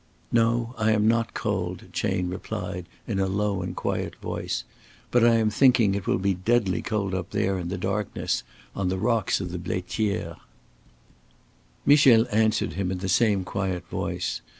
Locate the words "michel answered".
11.85-12.73